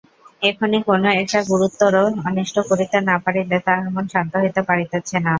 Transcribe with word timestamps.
এখনি 0.41 0.77
কোনো 0.87 1.07
একটা 1.21 1.39
গুরুতর 1.49 1.93
অনিষ্ট 2.27 2.55
করিতে 2.69 2.97
না 3.09 3.15
পারিলে 3.23 3.57
তাহার 3.65 3.87
মন 3.95 4.05
শান্ত 4.13 4.33
হইতে 4.43 4.61
পারিতেছে 4.69 5.15
না। 5.17 5.29